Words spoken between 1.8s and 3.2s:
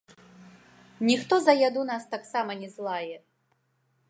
нас таксама не злае.